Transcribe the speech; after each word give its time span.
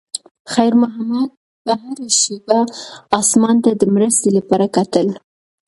خیر 0.53 0.73
محمد 0.81 1.29
به 1.65 1.73
هره 1.81 2.07
شېبه 2.19 2.59
اسمان 3.19 3.55
ته 3.63 3.71
د 3.81 3.83
مرستې 3.95 4.29
لپاره 4.37 4.65
کتل. 4.75 5.07